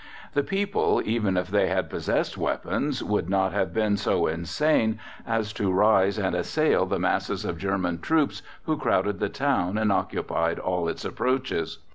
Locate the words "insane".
4.25-4.99